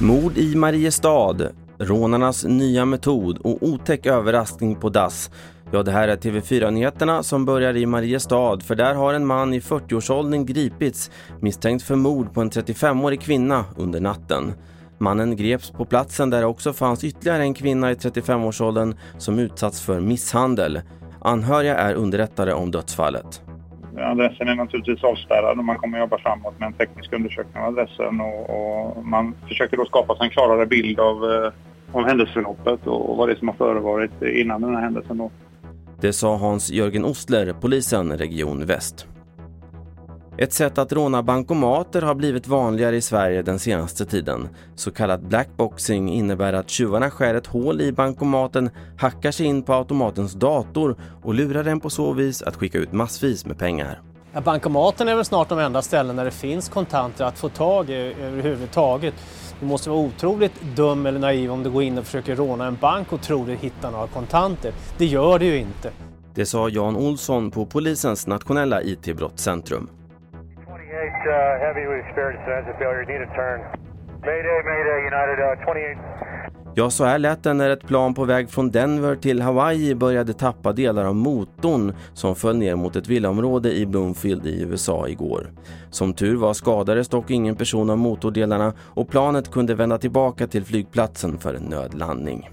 [0.00, 1.36] Mord i Mariestad,
[1.78, 5.30] rånarnas nya metod och otäck överraskning på dass.
[5.70, 9.60] Ja, det här är TV4-nyheterna som börjar i Mariestad för där har en man i
[9.60, 11.10] 40-årsåldern gripits
[11.40, 14.52] misstänkt för mord på en 35-årig kvinna under natten.
[14.98, 19.80] Mannen greps på platsen där det också fanns ytterligare en kvinna i 35-årsåldern som utsatts
[19.80, 20.80] för misshandel.
[21.20, 23.42] Anhöriga är underrättade om dödsfallet.
[23.98, 28.20] Adressen är naturligtvis avspärrad och man kommer jobba framåt med en teknisk undersökning av adressen
[28.20, 31.52] och, och man försöker då skapa sig en klarare bild av, eh,
[31.92, 35.18] av händelseförloppet och vad det är som har förevarit innan den här händelsen.
[35.18, 35.30] Då.
[36.00, 39.06] Det sa Hans-Jörgen Ostler, polisen Region Väst.
[40.38, 44.48] Ett sätt att råna bankomater har blivit vanligare i Sverige den senaste tiden.
[44.74, 49.72] Så kallad blackboxing innebär att tjuvarna skär ett hål i bankomaten, hackar sig in på
[49.74, 54.00] automatens dator och lurar den på så vis att skicka ut massvis med pengar.
[54.32, 57.90] Ja, bankomaten är väl snart de enda ställen där det finns kontanter att få tag
[57.90, 59.14] i överhuvudtaget.
[59.60, 62.76] Du måste vara otroligt dum eller naiv om du går in och försöker råna en
[62.80, 64.72] bank och tror dig hitta några kontanter.
[64.98, 65.90] Det gör du ju inte.
[66.34, 69.88] Det sa Jan Olsson på polisens nationella IT-brottscentrum.
[70.94, 73.04] 28 uh, heavy, we experienced an engine failure.
[73.04, 73.58] Need a turn.
[74.28, 75.98] Mayday, mayday, United uh, 28.
[76.76, 80.32] Ja, så här lät det när ett plan på väg från Denver till Hawaii började
[80.32, 85.50] tappa delar av motorn som föll ner mot ett villaområde i Bloomfield i USA igår.
[85.90, 90.64] Som tur var skadades dock ingen person av motordelarna och planet kunde vända tillbaka till
[90.64, 92.50] flygplatsen för en nödlandning.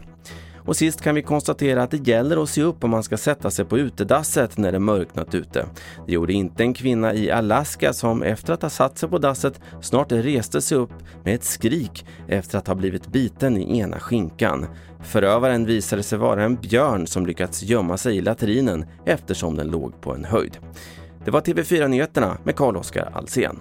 [0.65, 3.51] Och sist kan vi konstatera att det gäller att se upp om man ska sätta
[3.51, 5.65] sig på utedasset när det mörknat ute.
[6.07, 9.61] Det gjorde inte en kvinna i Alaska som efter att ha satt sig på dasset
[9.81, 14.65] snart reste sig upp med ett skrik efter att ha blivit biten i ena skinkan.
[15.03, 20.01] Förövaren visade sig vara en björn som lyckats gömma sig i latrinen eftersom den låg
[20.01, 20.57] på en höjd.
[21.25, 23.59] Det var TV4 Nyheterna med Carl-Oskar Alsen.